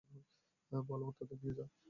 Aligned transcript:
বলওয়ান, 0.71 1.13
তাদের 1.19 1.37
নিয়ে 1.41 1.55
যা। 1.57 1.65